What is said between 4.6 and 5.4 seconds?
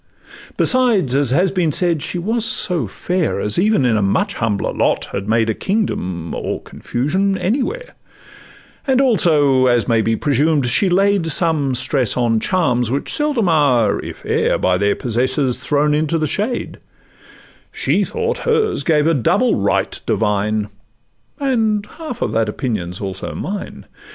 lot had